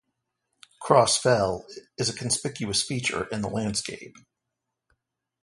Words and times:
Cross 0.79 1.17
Fell 1.17 1.63
is 1.95 2.09
a 2.09 2.15
conspicuous 2.15 2.81
feature 2.81 3.25
in 3.25 3.41
the 3.41 3.47
landscape. 3.47 4.17